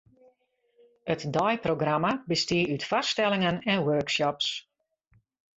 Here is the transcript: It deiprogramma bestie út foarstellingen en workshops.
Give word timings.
It 1.13 1.25
deiprogramma 1.35 2.13
bestie 2.29 2.63
út 2.73 2.83
foarstellingen 2.89 3.61
en 3.73 3.85
workshops. 3.89 4.49